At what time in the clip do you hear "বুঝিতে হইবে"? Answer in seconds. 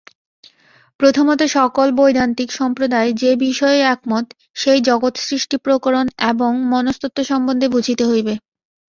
7.67-8.33